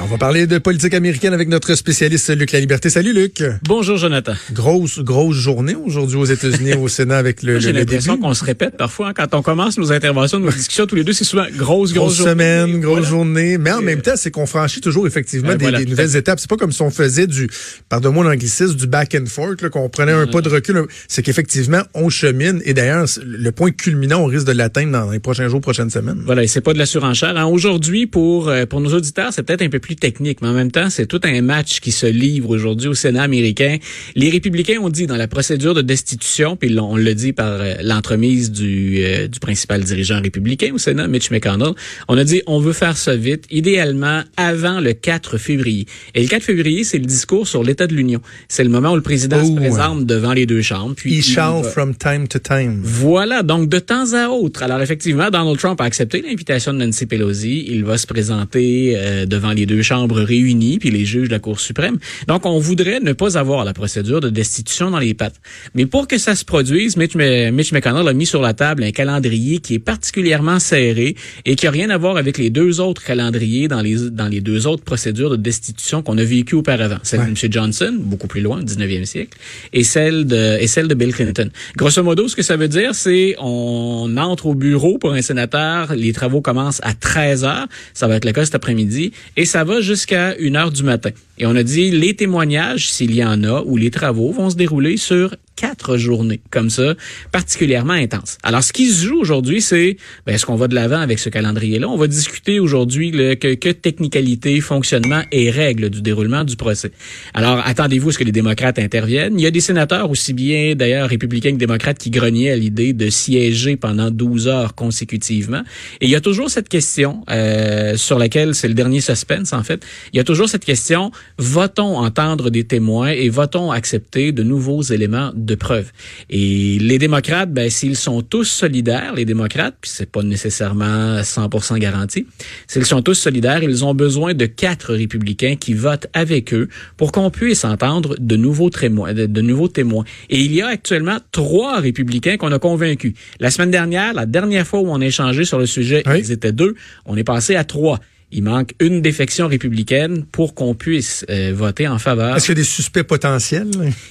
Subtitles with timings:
[0.00, 2.88] On va parler de politique américaine avec notre spécialiste Luc La Liberté.
[2.88, 3.42] Salut Luc.
[3.64, 4.32] Bonjour Jonathan.
[4.52, 8.76] Grosse, grosse journée aujourd'hui aux États-Unis, au Sénat avec le, J'ai l'impression qu'on se répète
[8.76, 11.92] parfois hein, quand on commence nos interventions, nos discussions tous les deux, c'est souvent grosse,
[11.92, 12.30] grosse, Grosse journée.
[12.32, 13.08] semaine, grosse Voilà.
[13.08, 13.58] journée.
[13.58, 16.38] Mais en même temps, c'est qu'on franchit toujours effectivement Ben des, voilà, nouvelles étapes.
[16.38, 17.48] C'est pas comme si on faisait du,
[17.88, 20.86] pardonne-moi l'anglicisme, du back and forth, qu'on prenait un pas de recul.
[21.08, 22.62] C'est qu'effectivement, on chemine.
[22.64, 26.22] Et d'ailleurs, le point culminant, on risque de l'atteindre dans les prochains jours, prochaines semaines.
[26.24, 27.36] Voilà, et c'est pas de la surenchère.
[27.36, 27.46] hein.
[27.46, 30.70] Aujourd'hui, pour euh, pour nos auditeurs, c'est peut-être un peu plus technique, mais en même
[30.70, 33.76] temps, c'est tout un match qui se livre aujourd'hui au Sénat américain.
[34.14, 37.74] Les républicains ont dit dans la procédure de destitution, puis on le dit par euh,
[37.82, 41.72] l'entremise du euh, du principal dirigeant républicain au Sénat, Mitch McConnell,
[42.08, 45.86] on a dit on veut faire ça vite, idéalement avant le 4 février.
[46.14, 48.20] Et le 4 février, c'est le discours sur l'état de l'Union.
[48.48, 50.94] C'est le moment où le président Oh, se présente devant les deux chambres.
[50.96, 52.80] Puis He il shall va- from time to time.
[52.82, 54.62] voilà, donc de temps à autre.
[54.62, 57.64] Alors effectivement, Donald Trump a accepté l'invitation de Nancy Pelosi.
[57.68, 61.38] Il va se présenter euh, devant les deux chambres réunies, puis les juges de la
[61.38, 61.98] Cour suprême.
[62.26, 65.40] Donc on voudrait ne pas avoir la procédure de destitution dans les pattes.
[65.74, 68.92] Mais pour que ça se produise, Mitch, Mitch McConnell a mis sur la table un
[68.92, 73.02] calendrier qui est particulièrement serré et qui a rien à voir avec les deux autres
[73.04, 76.98] calendriers dans les dans les deux autres procédures de destitution qu'on a vécues auparavant.
[77.02, 77.52] Celle de M.
[77.52, 79.38] Johnson, beaucoup plus loin, 19e siècle,
[79.72, 81.50] et celle de et celle de Bill Clinton.
[81.76, 85.94] Grosso modo, ce que ça veut dire, c'est on entre au bureau pour un sénateur,
[85.94, 89.64] les travaux commencent à 13 heures, ça va être le cas cet après-midi, et ça
[89.64, 91.10] va jusqu'à 1 heure du matin.
[91.38, 94.56] Et on a dit les témoignages, s'il y en a, ou les travaux vont se
[94.56, 96.94] dérouler sur quatre journées, comme ça,
[97.32, 98.38] particulièrement intenses.
[98.44, 101.28] Alors, ce qui se joue aujourd'hui, c'est ben, est-ce qu'on va de l'avant avec ce
[101.28, 101.88] calendrier-là?
[101.88, 106.92] On va discuter aujourd'hui que, que technicalité, fonctionnement et règles du déroulement du procès.
[107.34, 109.38] Alors, attendez-vous à ce que les démocrates interviennent.
[109.38, 112.92] Il y a des sénateurs, aussi bien d'ailleurs républicains que démocrates, qui grognaient à l'idée
[112.92, 115.62] de siéger pendant 12 heures consécutivement.
[116.00, 119.64] Et il y a toujours cette question euh, sur laquelle c'est le dernier suspense, en
[119.64, 119.84] fait.
[120.12, 124.82] Il y a toujours cette question, va-t-on entendre des témoins et va-t-on accepter de nouveaux
[124.82, 125.92] éléments preuve?
[126.30, 131.78] Et les démocrates, ben, s'ils sont tous solidaires, les démocrates, puis c'est pas nécessairement 100%
[131.78, 132.26] garanti,
[132.66, 137.12] s'ils sont tous solidaires, ils ont besoin de quatre républicains qui votent avec eux pour
[137.12, 140.04] qu'on puisse entendre de nouveaux témoins, de, de nouveaux témoins.
[140.30, 143.14] Et il y a actuellement trois républicains qu'on a convaincus.
[143.40, 146.18] La semaine dernière, la dernière fois où on a échangé sur le sujet, Oui.
[146.20, 146.74] ils étaient deux.
[147.06, 147.98] On est passé à trois.
[148.30, 152.36] Il manque une défection républicaine pour qu'on puisse euh, voter en faveur.
[152.36, 153.68] Est-ce qu'il y a des suspects potentiels?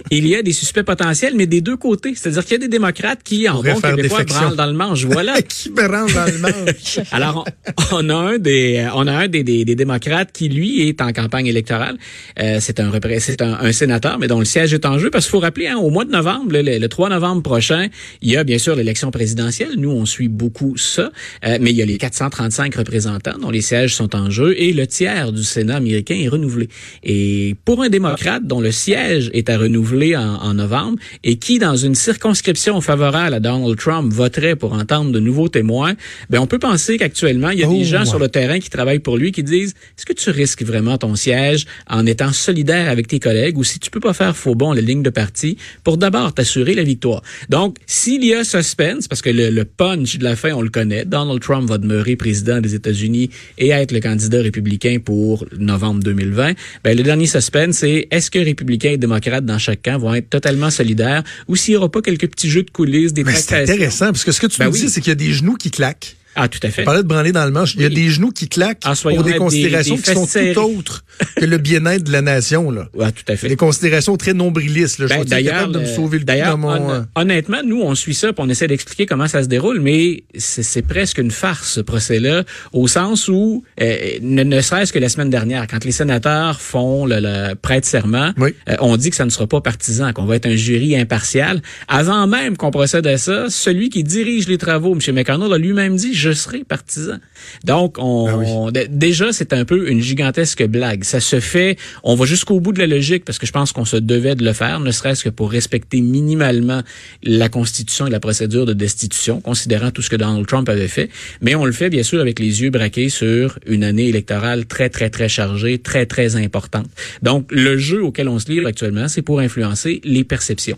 [0.09, 2.13] Il y a des suspects potentiels, mais des deux côtés.
[2.15, 5.05] C'est-à-dire qu'il y a des démocrates qui, en bon québécois, branlent dans le manche.
[5.05, 5.41] Voilà.
[5.47, 6.99] qui me rentre dans le manche?
[7.11, 7.45] Alors,
[7.91, 11.01] on, on a un des, on a un des, des, des démocrates qui lui est
[11.01, 11.97] en campagne électorale.
[12.39, 15.09] Euh, c'est un, c'est un, un sénateur, mais dont le siège est en jeu.
[15.11, 17.87] Parce qu'il faut rappeler, hein, au mois de novembre, le, le 3 novembre prochain,
[18.21, 19.71] il y a bien sûr l'élection présidentielle.
[19.77, 21.11] Nous, on suit beaucoup ça,
[21.45, 24.73] Euh, mais il y a les 435 représentants dont les sièges sont en jeu et
[24.73, 26.69] le tiers du Sénat américain est renouvelé.
[27.03, 31.59] Et pour un démocrate dont le siège est à renouveler en, en novembre et qui,
[31.59, 35.93] dans une circonscription favorable à Donald Trump, voterait pour entendre de nouveaux témoins,
[36.29, 38.05] ben on peut penser qu'actuellement, il y a Oh, des gens ouais.
[38.05, 41.15] sur le terrain qui travaillent pour lui qui disent est-ce que tu risques vraiment ton
[41.15, 44.71] siège en étant solidaire avec tes collègues ou si tu peux pas faire faux bon
[44.71, 47.21] la ligne de parti pour d'abord t'assurer la victoire?
[47.49, 50.69] Donc, s'il y a suspense, parce que le, le punch de la fin, on le
[50.69, 56.01] connaît, Donald Trump va demeurer président des États-Unis et être le candidat républicain pour novembre
[56.03, 56.53] 2020,
[56.83, 60.29] ben, le dernier suspense, c'est est-ce que républicains et démocrates dans chaque camp vont être
[60.29, 63.61] totalement solidaires ou s'il y aura pas quelques petits jeux de coulisses, des Mais c'est
[63.63, 64.81] intéressant, parce que ce que tu Ben nous oui.
[64.81, 66.15] dis, c'est qu'il y a des genoux qui claquent.
[66.37, 66.83] Ah, tout à fait.
[66.83, 67.73] Parlait de branler dans le manche.
[67.75, 70.27] Il y a des genoux qui claquent Ah, pour des considérations des- des qui sont
[70.27, 70.53] serrées.
[70.53, 71.03] tout autres
[71.35, 72.69] que le bien-être de la nation.
[72.71, 72.87] Là.
[73.01, 73.47] Ah, tout à fait.
[73.49, 74.99] Des considérations très nombrilistes.
[74.99, 75.07] Là.
[75.07, 76.69] Je Ben, suis capable de me le- sauver le dans mon...
[76.69, 79.79] hon- euh, honnêtement, nous, on suit ça, puis on essaie d'expliquer comment ça se déroule,
[79.79, 82.43] mais c'est presque une farce, ce procès-là,
[82.73, 87.05] au sens où, euh, ne, ne serait-ce que la semaine dernière, quand les sénateurs font
[87.05, 88.51] le, le prêt de serment, Oui.
[88.69, 91.61] euh, on dit que ça ne sera pas partisan, qu'on va être un jury impartial.
[91.87, 95.15] Avant même qu'on procède à ça, celui qui dirige les travaux, M.
[95.15, 97.17] McConnell, a lui-même dit «je serai partisan».
[97.63, 98.45] Donc, on, Ah oui.
[98.47, 101.03] on- déjà, c'est un peu une gigantesque blague.
[101.03, 103.85] Ça se fait, on va jusqu'au bout de la logique parce que je pense qu'on
[103.85, 106.81] se devait de le faire, ne serait-ce que pour respecter minimalement
[107.23, 111.09] la Constitution et la procédure de destitution, considérant tout ce que Donald Trump avait fait.
[111.41, 114.89] Mais on le fait, bien sûr, avec les yeux braqués sur une année électorale très,
[114.89, 116.87] très, très chargée, très, très importante.
[117.21, 120.77] Donc, le jeu auquel on se livre actuellement, c'est pour influencer les perceptions.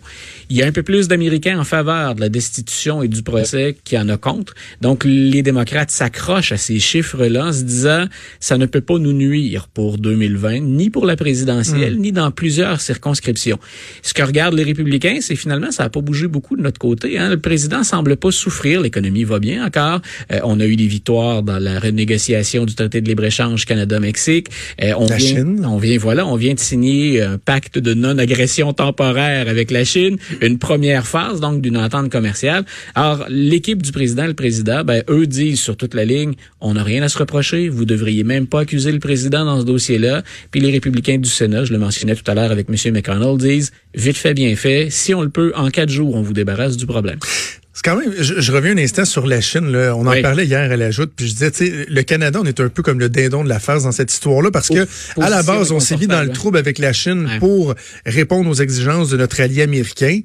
[0.50, 3.78] Il y a un peu plus d'Américains en faveur de la destitution et du procès
[3.84, 4.54] qui en a contre.
[4.82, 8.06] Donc, les les démocrates s'accrochent à ces chiffres-là en se disant
[8.42, 12.02] ça ne peut pas nous nuire pour 2020, ni pour la présidentielle, hmm.
[12.02, 13.58] ni dans plusieurs circonscriptions.
[14.02, 17.18] Ce que regardent les républicains, c'est finalement ça n'a pas bougé beaucoup de notre côté.
[17.18, 17.30] Hein.
[17.30, 20.02] Le président semble pas souffrir, l'économie va bien encore.
[20.34, 24.48] Euh, on a eu des victoires dans la renégociation du traité de libre-échange Canada-Mexique.
[24.84, 25.66] Euh, on la vient, Chine.
[25.66, 30.18] on vient, voilà, on vient de signer un pacte de non-agression temporaire avec la Chine,
[30.42, 32.66] une première phase donc d'une entente commerciale.
[32.94, 36.84] Alors l'équipe du président, le président, ben eux disent sur toute la ligne, on n'a
[36.84, 37.70] rien à se reprocher.
[37.70, 40.24] Vous devriez même pas accuser le président dans ce dossier-là.
[40.52, 42.94] Puis les républicains du Sénat, je le mentionnais tout à l'heure avec M.
[42.94, 44.90] McConnell, disent vite fait, bien fait.
[44.90, 47.20] Si on le peut, en quatre jours, on vous débarrasse du problème.
[47.80, 49.72] C'est quand même, je, reviens un instant sur la Chine.
[49.72, 49.96] Là.
[49.96, 52.46] On en parlait hier à la joute, puis je disais, tu sais, le Canada, on
[52.46, 54.86] est un peu comme le dindon de la farce dans cette histoire-là, parce que
[55.18, 58.56] à la base, on s'est mis dans le trouble avec la Chine pour répondre aux
[58.56, 60.20] exigences de notre allié américain.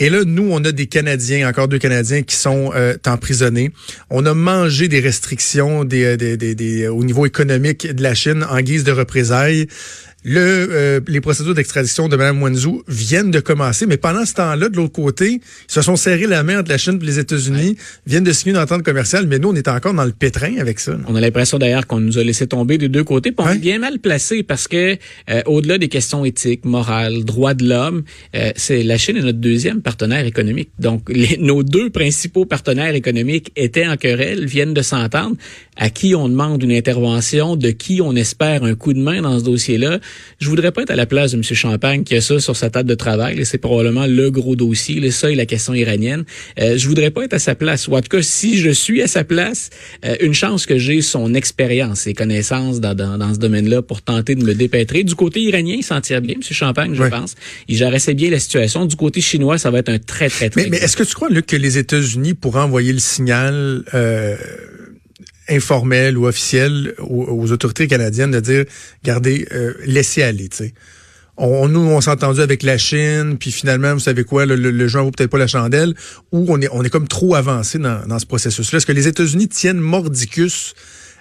[0.00, 3.70] Et là, nous, on a des Canadiens, encore deux Canadiens, qui sont euh, emprisonnés.
[4.10, 8.44] On a mangé des restrictions des, des, des, des, au niveau économique de la Chine
[8.50, 9.68] en guise de représailles.
[10.28, 14.68] Le, euh, les procédures d'extradition de Mme Wanzhou viennent de commencer, mais pendant ce temps-là,
[14.68, 17.76] de l'autre côté, ils se sont serrés la main entre la Chine et les États-Unis,
[18.08, 20.80] viennent de signer une entente commerciale, mais nous, on est encore dans le pétrin avec
[20.80, 20.96] ça.
[21.06, 23.58] On a l'impression d'ailleurs qu'on nous a laissé tomber des deux côtés, puis on est
[23.58, 24.96] bien mal placé parce que
[25.30, 28.02] euh, au-delà des questions éthiques, morales, droits de l'homme,
[28.34, 30.70] euh, c'est la Chine est notre deuxième partenaire économique.
[30.80, 35.36] Donc, les, nos deux principaux partenaires économiques étaient en querelle, viennent de s'entendre.
[35.76, 39.38] À qui on demande une intervention, de qui on espère un coup de main dans
[39.38, 40.00] ce dossier-là
[40.38, 41.42] je voudrais pas être à la place de M.
[41.42, 43.44] Champagne qui a ça sur sa table de travail.
[43.44, 46.24] C'est probablement le gros dossier, ça et la question iranienne.
[46.60, 47.88] Euh, je voudrais pas être à sa place.
[47.88, 49.70] Ou en tout cas, si je suis à sa place,
[50.04, 54.34] euh, une chance que j'ai son expérience, ses connaissances dans, dans, ce domaine-là pour tenter
[54.34, 55.04] de me dépêtrer.
[55.04, 56.42] Du côté iranien, il s'en tire bien, M.
[56.42, 57.34] Champagne, je pense.
[57.68, 58.86] Il gère assez bien la situation.
[58.86, 60.64] Du côté chinois, ça va être un très, très, très...
[60.64, 63.84] Mais, mais est-ce que tu crois, Luc, que les États-Unis pourraient envoyer le signal...
[63.94, 64.36] Euh
[65.48, 68.64] informel ou officiel aux, autorités canadiennes de dire,
[69.04, 70.74] gardez, euh, laissez aller, tu sais.
[71.38, 74.70] On, nous, on s'est entendu avec la Chine, puis finalement, vous savez quoi, le, le,
[74.70, 75.94] le peut-être pas la chandelle,
[76.32, 78.78] ou on est, on est comme trop avancé dans, dans ce processus-là.
[78.78, 80.74] Est-ce que les États-Unis tiennent mordicus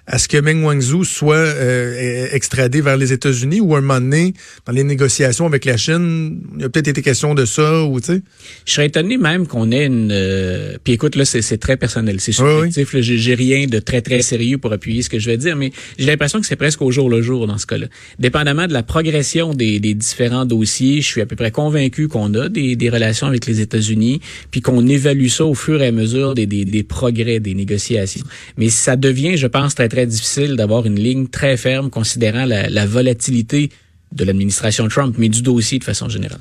[0.07, 4.33] à ce que Meng Wanzhou soit euh, extradé vers les États-Unis ou un moment donné,
[4.65, 8.07] dans les négociations avec la Chine, il a peut-être été question de ça ou tu
[8.07, 8.21] sais?
[8.65, 10.11] Je serais étonné même qu'on ait une...
[10.11, 12.93] Euh, puis écoute, là, c'est très personnel, c'est subjectif.
[12.93, 15.71] Oui, J'ai rien de très, très sérieux pour appuyer ce que je vais dire, mais
[15.97, 17.87] j'ai l'impression que c'est presque au jour le jour dans ce cas-là.
[18.19, 22.33] Dépendamment de la progression des, des, différents dossiers, je suis à peu près convaincu qu'on
[22.35, 24.21] a des, des, relations avec les États-Unis,
[24.51, 28.25] puis qu'on évalue ça au fur et à mesure des, des, des progrès des négociations.
[28.57, 32.69] Mais ça devient, je pense, très très difficile d'avoir une ligne très ferme considérant la,
[32.69, 33.69] la volatilité
[34.11, 36.39] de l'administration Trump, mais du dossier de façon générale.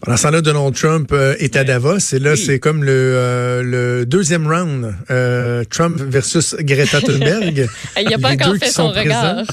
[0.00, 3.62] Pendant ce temps-là, Donald Trump euh, est à Davos et là, c'est comme le, euh,
[3.62, 7.68] le deuxième round, euh, Trump versus Greta Thunberg.
[8.00, 9.44] Il n'a pas encore fait son regard.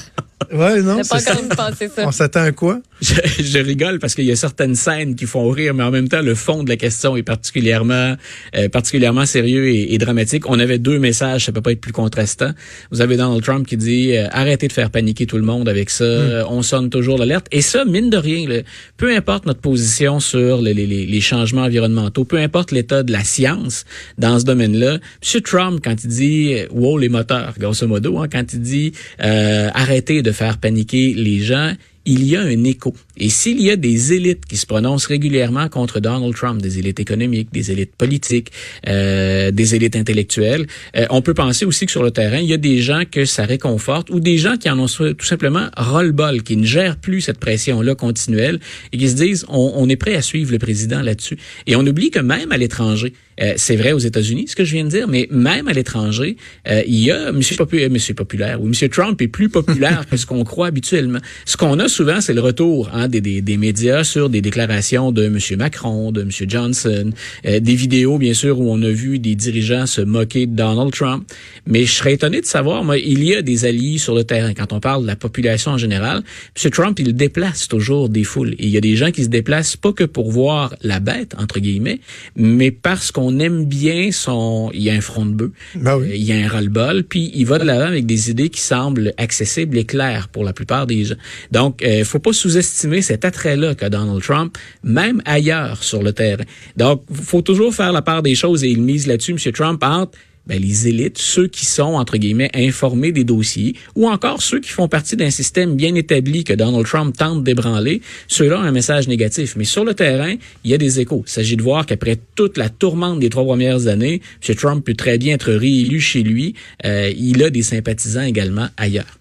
[0.52, 1.34] Ouais, non, c'est ça.
[1.34, 2.06] ça.
[2.06, 2.80] On s'attend à quoi?
[3.00, 6.08] Je, je rigole parce qu'il y a certaines scènes qui font rire, mais en même
[6.08, 8.16] temps, le fond de la question est particulièrement,
[8.56, 10.48] euh, particulièrement sérieux et, et, dramatique.
[10.48, 12.52] On avait deux messages, ça peut pas être plus contrastant.
[12.90, 15.90] Vous avez Donald Trump qui dit euh, arrêtez de faire paniquer tout le monde avec
[15.90, 16.04] ça.
[16.04, 16.46] Hmm.
[16.48, 17.46] On sonne toujours l'alerte.
[17.52, 18.62] Et ça, mine de rien,
[18.96, 23.84] peu importe notre position sur les, les, changements environnementaux, peu importe l'état de la science
[24.18, 24.94] dans ce domaine-là,
[25.34, 25.40] M.
[25.42, 28.92] Trump, quand il dit wow les moteurs, grosso modo, hein, quand il dit
[29.22, 31.72] euh, arrêtez de faire paniquer les gens,
[32.04, 32.94] il y a un écho.
[33.16, 37.00] Et s'il y a des élites qui se prononcent régulièrement contre Donald Trump, des élites
[37.00, 38.50] économiques, des élites politiques,
[38.88, 40.66] euh, des élites intellectuelles,
[40.96, 43.24] euh, on peut penser aussi que sur le terrain, il y a des gens que
[43.24, 47.20] ça réconforte ou des gens qui en ont tout simplement ras-le-bol, qui ne gèrent plus
[47.20, 48.60] cette pression-là continuelle
[48.92, 51.38] et qui se disent on, on est prêt à suivre le président là-dessus.
[51.66, 54.72] Et on oublie que même à l'étranger, euh, c'est vrai aux États-Unis, ce que je
[54.72, 56.36] viens de dire, mais même à l'étranger,
[56.68, 60.16] euh, il y a Monsieur, Popu Monsieur populaire ou Monsieur Trump est plus populaire que
[60.16, 61.18] ce qu'on croit habituellement.
[61.44, 65.12] Ce qu'on a souvent, c'est le retour hein, des, des, des, médias sur des déclarations
[65.12, 67.10] de Monsieur Macron, de Monsieur Johnson,
[67.46, 70.92] euh, des vidéos bien sûr où on a vu des dirigeants se moquer de Donald
[70.92, 71.28] Trump.
[71.66, 74.54] Mais je serais étonné de savoir, moi, il y a des alliés sur le terrain.
[74.54, 76.22] Quand on parle de la population en général,
[76.54, 78.54] Monsieur Trump, il déplace toujours des foules.
[78.58, 81.34] Et il y a des gens qui se déplacent pas que pour voir la bête
[81.38, 82.00] entre guillemets,
[82.36, 84.70] mais parce qu'on on aime bien son...
[84.74, 87.46] Il y a un front de bœuf, ben il y a un ras-le-bol, puis il
[87.46, 91.04] va de l'avant avec des idées qui semblent accessibles et claires pour la plupart des
[91.04, 91.14] gens.
[91.50, 96.12] Donc, il euh, faut pas sous-estimer cet attrait-là qu'a Donald Trump, même ailleurs sur le
[96.12, 96.44] terrain.
[96.76, 99.52] Donc, faut toujours faire la part des choses et il mise là-dessus, M.
[99.52, 104.42] Trump, entre ben, les élites, ceux qui sont, entre guillemets, informés des dossiers, ou encore
[104.42, 108.62] ceux qui font partie d'un système bien établi que Donald Trump tente d'ébranler, ceux-là ont
[108.62, 109.54] un message négatif.
[109.56, 110.34] Mais sur le terrain,
[110.64, 111.24] il y a des échos.
[111.26, 114.54] Il s'agit de voir qu'après toute la tourmente des trois premières années, M.
[114.54, 116.54] Trump peut très bien être réélu chez lui.
[116.84, 119.18] Euh, il a des sympathisants également ailleurs.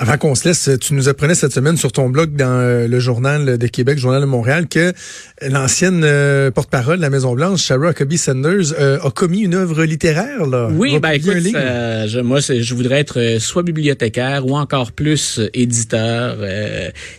[0.00, 3.00] Avant qu'on se laisse, tu nous apprenais cette semaine sur ton blog dans euh, le
[3.00, 4.92] journal de Québec, journal de Montréal, que
[5.42, 9.82] l'ancienne euh, porte-parole de la Maison Blanche, Sarah Huckabee Sanders, euh, a commis une œuvre
[9.84, 10.46] littéraire.
[10.46, 10.68] Là.
[10.72, 16.36] Oui, ben écoute, je, moi, je voudrais être soit bibliothécaire ou encore plus éditeur.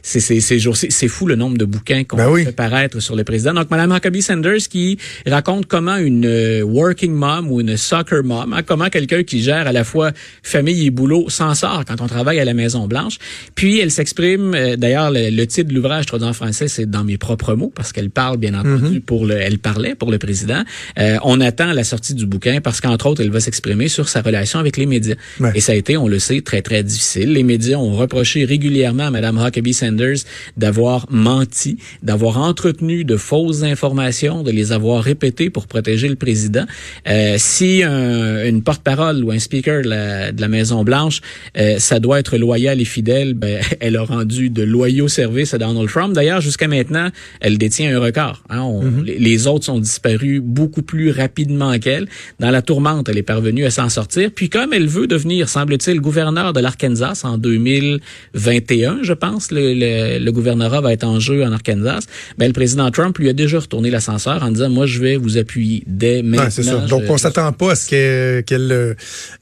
[0.04, 3.54] c'est c'est fou le nombre de bouquins qu'on ben fait paraître sur le président.
[3.54, 8.62] Donc, Madame Huckabee Sanders qui raconte comment une working mom ou une soccer mom, hein,
[8.66, 10.12] comment quelqu'un qui gère à la fois
[10.44, 13.18] famille et boulot s'en sort quand on travaille à la Maison Blanche.
[13.56, 17.18] Puis elle s'exprime, euh, d'ailleurs le, titre de l'ouvrage traduit en français, c'est dans mes
[17.18, 19.02] propres mots parce qu'elle parle bien entendu mhm.
[19.02, 20.64] pour le, elle parlait pour le président.
[20.98, 24.22] Euh, on attend la sortie du bouquin parce qu'entre autres, elle va s'exprimer sur sa
[24.22, 25.16] relation avec les médias.
[25.56, 27.34] Et ça a été, on le sait, très très difficile.
[27.34, 30.18] Les médias ont reproché régulièrement à Mme Huckabee Sanders
[30.58, 36.66] d'avoir menti, d'avoir entretenu de fausses informations, de les avoir répétées pour protéger le président.
[37.08, 41.22] Euh, si un, une porte-parole ou un speaker de la, de la Maison Blanche,
[41.58, 45.58] euh, ça doit être loyal et fidèle, ben, elle a rendu de loyaux services à
[45.58, 46.14] Donald Trump.
[46.14, 47.10] D'ailleurs, jusqu'à maintenant,
[47.42, 48.44] elle détient un record.
[48.50, 48.68] Hein.
[48.82, 49.04] Mhm.
[49.06, 52.08] Les autres sont disparus beaucoup plus rapidement qu'elle.
[52.40, 54.32] Dans la tourmente, elle est parvenue à s'en sortir.
[54.34, 60.32] Puis comme elle veut devenir, semble-t-il, gouverneur de l'Arkansas en 2021, je pense, le, le,
[60.32, 62.06] gouvernorat va être en jeu en Arkansas,
[62.38, 65.38] ben, le président Trump lui a déjà retourné l'ascenseur en disant, moi, je vais vous
[65.38, 66.50] appuyer dès maintenant.
[66.50, 66.78] c'est ça.
[66.78, 68.96] Donc, on s'attend pas à ce qu'elle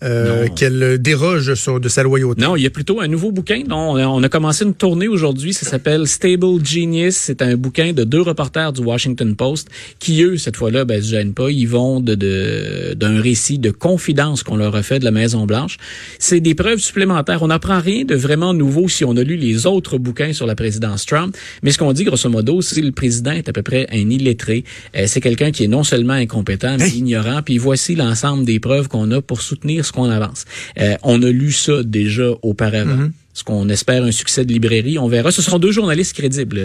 [0.03, 2.41] euh, qu'elle déroge sur de sa loyauté.
[2.41, 5.53] Non, il y a plutôt un nouveau bouquin dont on a commencé une tournée aujourd'hui.
[5.53, 7.15] Ça s'appelle Stable Genius.
[7.15, 11.09] C'est un bouquin de deux reporters du Washington Post qui, eux, cette fois-là, ben, se
[11.11, 11.49] gênent pas.
[11.51, 15.77] Ils vont de, d'un récit de confidence qu'on leur a fait de la Maison-Blanche.
[16.19, 17.43] C'est des preuves supplémentaires.
[17.43, 20.55] On n'apprend rien de vraiment nouveau si on a lu les autres bouquins sur la
[20.55, 21.35] présidence Trump.
[21.63, 24.63] Mais ce qu'on dit, grosso modo, c'est le président est à peu près un illettré.
[24.95, 27.41] Euh, c'est quelqu'un qui est non seulement incompétent, mais ignorant.
[27.43, 30.45] Puis voici l'ensemble des preuves qu'on a pour soutenir ce qu'on avance.
[30.79, 33.11] Euh, on a lu ça déjà auparavant Mm-hmm.
[33.33, 35.29] Ce qu'on espère un succès de librairie, on verra.
[35.29, 36.59] Ce sont deux journalistes crédibles.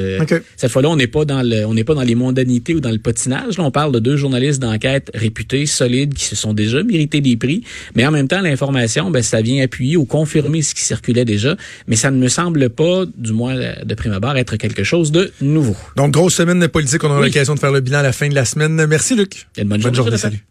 [0.57, 2.91] Cette fois-là, on n'est pas dans le, on n'est pas dans les mondanités ou dans
[2.91, 3.59] le potinage.
[3.59, 7.37] Là, on parle de deux journalistes d'enquête réputés, solides, qui se sont déjà mérités des
[7.37, 7.62] prix.
[7.95, 11.57] Mais en même temps, l'information, ben, ça vient appuyer ou confirmer ce qui circulait déjà.
[11.89, 15.31] Mais ça ne me semble pas, du moins de prime abord, être quelque chose de
[15.43, 15.77] nouveau.
[15.97, 17.05] Donc, grosse semaine de politique.
[17.05, 18.87] On aura l'occasion de faire le bilan à la fin de la semaine.
[18.87, 19.47] Merci, Luc.
[19.62, 20.17] bonne, journée.
[20.17, 20.43] Salut.